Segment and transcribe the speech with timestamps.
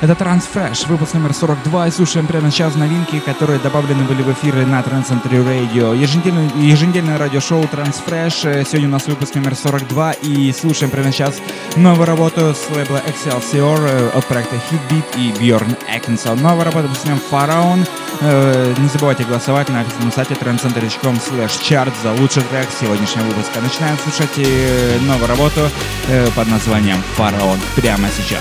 [0.00, 4.64] Это Transfresh, выпуск номер 42, и слушаем прямо сейчас новинки, которые добавлены были в эфиры
[4.64, 5.94] на Trans Century Radio.
[5.94, 11.42] Еженедельное, еженедельное радиошоу Transfresh, сегодня у нас выпуск номер 42, и слушаем прямо сейчас
[11.76, 16.40] новую работу с лейбла Excelsior э, от проекта Hitbeat и Bjorn Atkinson.
[16.40, 17.86] Новая работа названием Pharaon.
[18.22, 23.60] Э, не забывайте голосовать на официальном сайте trendcenter.com slash chart за лучший трек сегодняшнего выпуска.
[23.60, 25.68] Начинаем слушать э, новую работу
[26.34, 28.40] под названием Pharaon прямо сейчас.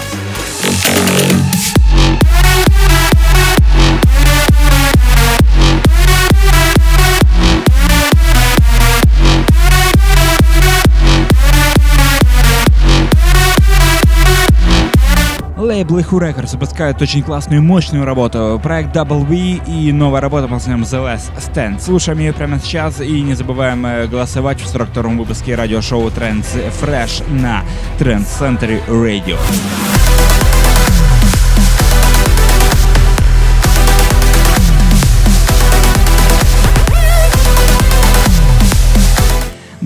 [15.79, 18.59] Лейбл Who Records выпускает очень классную и мощную работу.
[18.61, 21.79] Проект Double V и новая работа под названием The Last Stand.
[21.79, 26.47] Слушаем ее прямо сейчас и не забываем э, голосовать в 42-м выпуске радиошоу Trends
[26.81, 27.63] Fresh на
[27.97, 29.37] Trend Center Radio.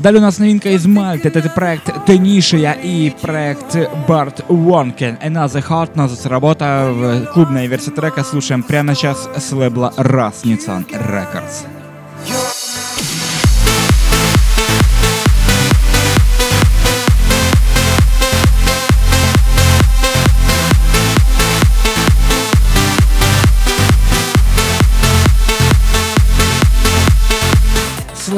[0.04, 1.30] Далее у нас новинка из Мальты.
[1.30, 5.18] Это проект Тенишия и проект Барт Вонкен.
[5.24, 7.30] Another Heart называется работа.
[7.34, 11.83] Клубная версия трека слушаем прямо сейчас с лейбла Rasnitzan Records.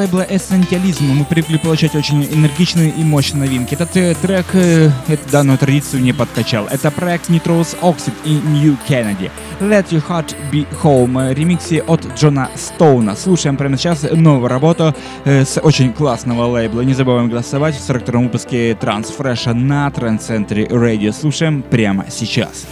[0.06, 3.74] Лейбла Essentialism мы привыкли получать очень энергичные и мощные новинки.
[3.74, 6.66] Этот э, трек э, эту данную традицию не подкачал.
[6.66, 9.30] Это проект Nitrous Oxide и New Kennedy.
[9.60, 11.34] Let Your Heart Be Home.
[11.34, 13.16] Ремиксе от Джона Стоуна.
[13.16, 16.82] Слушаем прямо сейчас новую работу э, с очень классного лейбла.
[16.82, 21.12] Не забываем голосовать в 42 выпуске Transfresh на Trend Century Radio.
[21.12, 22.04] Слушаем прямо.
[22.10, 22.66] Сейчас.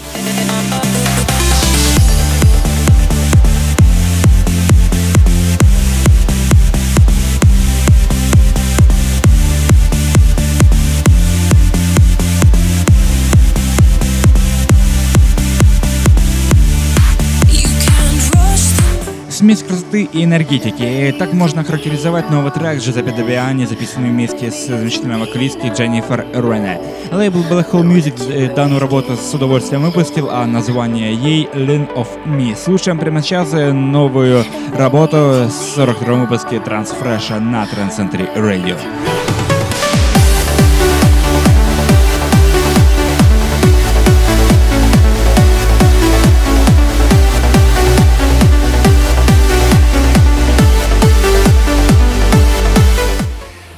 [19.45, 21.15] Смесь красоты и энергетики.
[21.19, 26.81] Так можно характеризовать новый трек Джузеппе Девиани, записанный вместе с замечательной вокалисткой Дженнифер Рене.
[27.13, 32.09] Лейбл Black Hole Music э, данную работу с удовольствием выпустил, а название ей Lean of
[32.25, 32.57] Me.
[32.57, 34.47] Слушаем прямо сейчас э, новую
[34.79, 38.79] работу с 42 выпуске Transfresh на Trans Century Radio.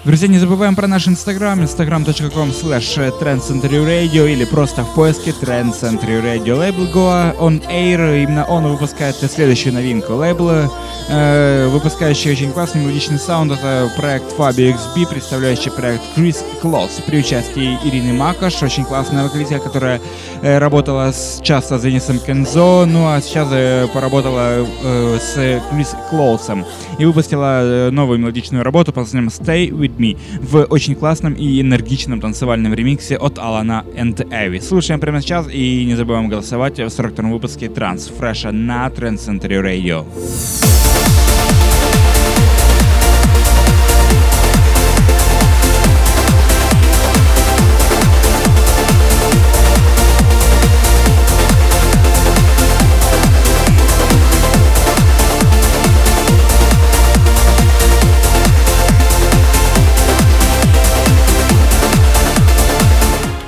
[0.07, 6.23] Друзья, не забываем про наш инстаграм, instagram.com slash trendcenturyradio или просто в поиске Trend Century
[6.23, 6.55] Radio.
[6.55, 10.15] Лейбл Goa On Air, именно он выпускает следующую новинку.
[10.15, 10.71] Лейбл,
[11.09, 17.19] э, выпускающий очень классный мелодичный саунд, это проект Fabio XB, представляющий проект Chris Close при
[17.19, 20.01] участии Ирины Макаш, очень классная вокалистка, которая
[20.41, 25.97] э, работала с, часто с Денисом Кензо, ну а сейчас э, поработала э, с Крис
[26.11, 26.65] Клоусом
[26.97, 31.61] и выпустила э, новую мелодичную работу под названием Stay With Me в очень классном и
[31.61, 34.59] энергичном танцевальном ремиксе от Алана and Эви.
[34.61, 39.63] Слушаем прямо сейчас и не забываем голосовать в 42 выпуске Транс Фреша на Trend Center
[39.63, 40.05] Radio.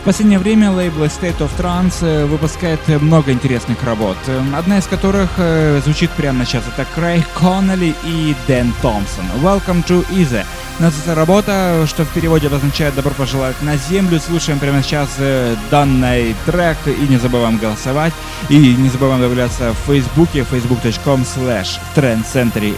[0.09, 4.17] Последнее время лейбл State of Trance э, выпускает много интересных работ,
[4.57, 6.65] одна из которых э, звучит прямо сейчас.
[6.67, 9.27] Это Крейг Коннелли и Дэн Томпсон.
[9.43, 10.47] Welcome to Easy.
[10.79, 14.19] Называется работа, что в переводе обозначает «добро пожелать на землю».
[14.19, 18.15] Слушаем прямо сейчас э, данный трек и не забываем голосовать.
[18.49, 22.75] И не забываем добавляться в Фейсбуке facebook.com slash trendcentury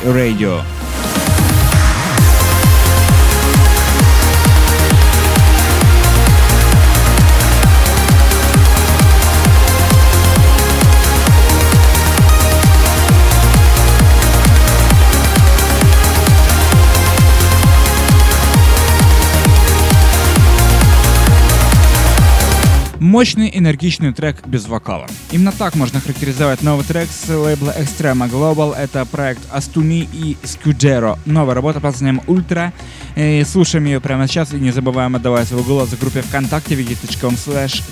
[23.11, 25.09] Мощный, энергичный трек без вокала.
[25.33, 28.73] Именно так можно характеризовать новый трек с лейбла Extrema Global.
[28.73, 31.19] Это проект Астуни и Скюджеро.
[31.27, 32.73] Новая работа под названием Ультра.
[33.17, 37.35] И слушаем ее прямо сейчас и не забываем отдавать свой голос в группе ВКонтакте wiki.com
[37.35, 37.83] slash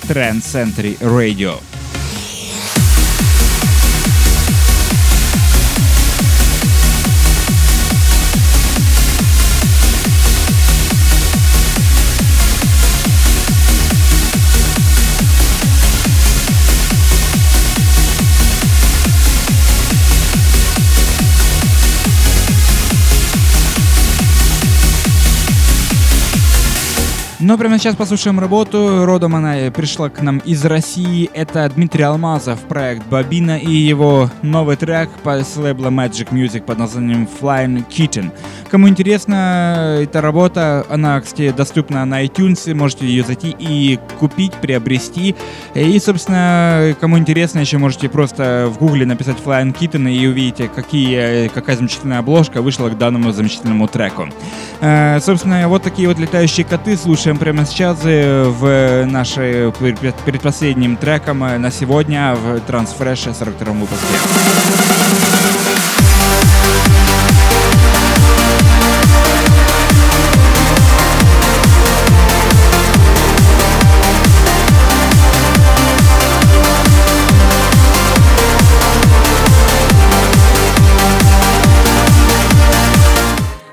[1.01, 1.61] radio.
[27.49, 29.07] Но прямо сейчас послушаем работу.
[29.07, 31.31] Родом она пришла к нам из России.
[31.33, 37.27] Это Дмитрий Алмазов, проект Бабина и его новый трек с лейбла Magic Music под названием
[37.41, 38.33] Flying Kitten.
[38.71, 45.35] Кому интересно, эта работа, она, кстати, доступна на iTunes, можете ее зайти и купить, приобрести.
[45.73, 51.49] И, собственно, кому интересно, еще можете просто в гугле написать Flying Kitten и увидите, какие,
[51.49, 54.29] какая замечательная обложка вышла к данному замечательному треку.
[54.83, 61.45] Э, собственно, вот такие вот летающие коты слушаем прямо сейчас э, в нашей предпоследним треком
[61.45, 64.07] э, на сегодня в Трансфреше 42 выпуске.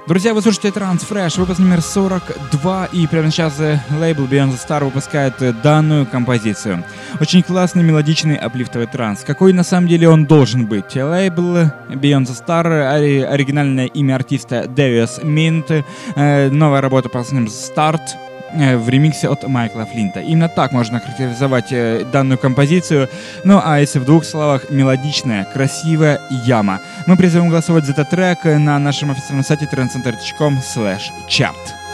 [0.07, 4.83] Друзья, вы слушаете Transfresh, выпуск номер 42, и прямо сейчас э, лейбл Beyond the Star
[4.83, 6.83] выпускает э, данную композицию.
[7.19, 9.23] Очень классный мелодичный аплифтовый транс.
[9.25, 10.95] Какой на самом деле он должен быть?
[10.95, 18.34] Лейбл Beyond the Star, оригинальное имя артиста Дэвис Минт, э, новая работа по названием Э,
[18.55, 20.21] в ремиксе от Майкла Флинта.
[20.21, 23.09] Именно так можно характеризовать э, данную композицию.
[23.43, 26.79] Ну а если в двух словах, мелодичная, красивая яма.
[27.07, 31.84] Мы призываем голосовать за этот трек на нашем официальном сайте trendcenter.com slash chart.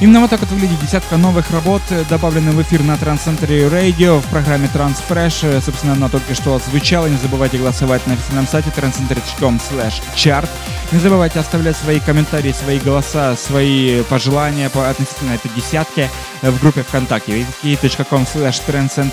[0.00, 4.20] Именно вот так вот выглядит десятка новых работ, э, добавленных в эфир на Трансцентре Radio
[4.20, 5.40] в программе Transfresh.
[5.42, 7.06] Э, собственно, она только что звучала.
[7.06, 9.60] Не забывайте голосовать на официальном сайте transcenter.com
[10.16, 10.48] chart.
[10.92, 16.08] Не забывайте оставлять свои комментарии, свои голоса, свои пожелания по относительно этой десятке
[16.40, 17.44] э, в группе ВКонтакте.
[17.62, 18.62] wiki.com slash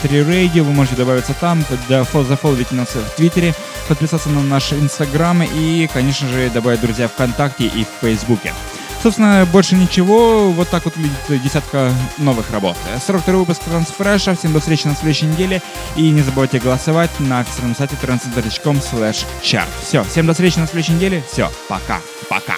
[0.09, 0.63] Radio.
[0.63, 3.53] Вы можете добавиться там, зафоловить нас в Твиттере,
[3.89, 8.53] подписаться на наш Инстаграм и, конечно же, добавить друзья ВКонтакте и в Фейсбуке.
[9.01, 10.51] Собственно, больше ничего.
[10.51, 12.75] Вот так вот выглядит десятка новых работ.
[13.05, 14.35] 42 выпуск Трансфреша.
[14.35, 15.61] Всем до встречи на следующей неделе.
[15.95, 19.25] И не забывайте голосовать на официальном сайте transcenter.com slash.
[19.81, 21.23] Все, всем до встречи на следующей неделе.
[21.31, 22.01] Все, пока.
[22.29, 22.55] Пока.